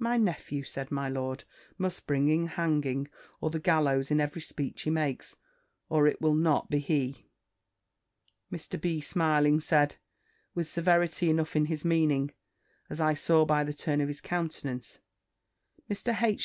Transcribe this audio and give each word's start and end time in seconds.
"My 0.00 0.16
nephew," 0.16 0.64
said 0.64 0.90
my 0.90 1.08
lord, 1.08 1.44
"must 1.78 2.08
bring 2.08 2.26
in 2.28 2.48
hanging, 2.48 3.06
or 3.40 3.48
the 3.48 3.60
gallows 3.60 4.10
in 4.10 4.20
every 4.20 4.40
speech 4.42 4.82
he 4.82 4.90
makes, 4.90 5.36
or 5.88 6.08
it 6.08 6.20
will 6.20 6.34
not 6.34 6.68
be 6.68 6.80
he." 6.80 7.26
Mr. 8.52 8.80
B., 8.80 9.00
smiling, 9.00 9.60
said, 9.60 9.98
with 10.52 10.66
severity 10.66 11.30
enough 11.30 11.54
in 11.54 11.66
his 11.66 11.84
meaning, 11.84 12.32
as 12.90 13.00
I 13.00 13.14
saw 13.14 13.44
by 13.44 13.62
the 13.62 13.72
turn 13.72 14.00
of 14.00 14.08
his 14.08 14.20
countenance, 14.20 14.98
"Mr. 15.88 16.20
H. 16.20 16.40